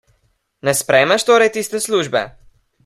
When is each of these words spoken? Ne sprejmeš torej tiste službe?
Ne 0.65 0.73
sprejmeš 0.79 1.27
torej 1.29 1.53
tiste 1.57 1.85
službe? 1.87 2.21